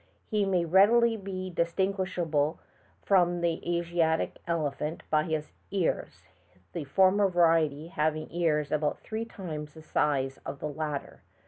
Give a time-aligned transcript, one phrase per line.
[0.25, 2.17] He may readily be distinguished
[3.03, 6.27] from the Asiatic elephant by his ears,
[6.73, 11.21] the former variety having ears about three times the size of the latter.